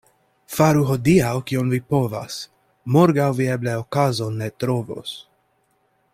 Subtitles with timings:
[0.53, 2.39] Faru hodiaŭ, kion vi povas—
[2.97, 5.17] morgaŭ vi eble okazon ne trovos.